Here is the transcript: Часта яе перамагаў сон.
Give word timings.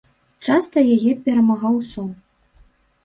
Часта 0.47 0.77
яе 0.95 1.11
перамагаў 1.27 1.75
сон. 1.91 2.09